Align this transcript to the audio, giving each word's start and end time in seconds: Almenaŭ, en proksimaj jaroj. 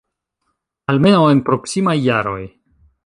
Almenaŭ, 0.93 1.21
en 1.33 1.43
proksimaj 1.51 1.95
jaroj. 2.07 2.41